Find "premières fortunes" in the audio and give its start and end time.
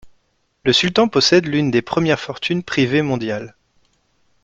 1.83-2.63